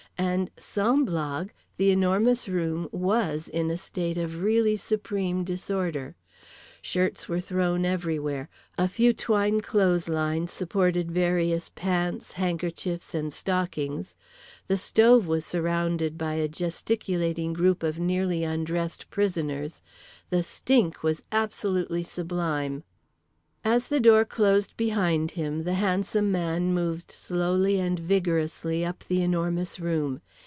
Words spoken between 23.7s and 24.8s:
the door closed